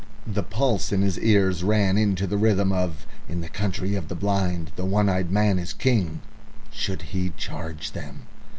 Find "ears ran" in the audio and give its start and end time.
1.19-1.95